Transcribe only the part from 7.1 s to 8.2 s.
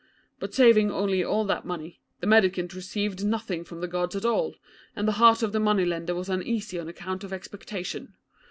of expectation.